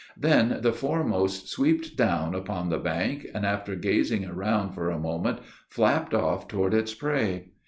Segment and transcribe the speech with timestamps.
[0.17, 5.41] Then the foremost swooped down upon the bank, and, after gazing around for a moment,
[5.69, 7.51] flapped off toward its prey.